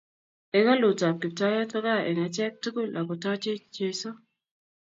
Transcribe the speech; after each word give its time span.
Hekalut 0.51 0.99
ab 1.07 1.15
Kiptayat 1.21 1.69
ko 1.73 1.79
gaa 1.85 2.05
eng 2.09 2.21
achek 2.25 2.53
tugul 2.61 2.89
akotachech 2.99 3.63
Jeso 3.75 4.09